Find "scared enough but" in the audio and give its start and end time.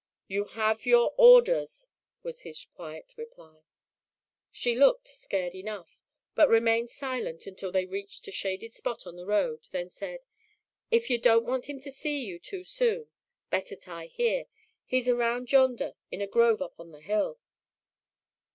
5.07-6.49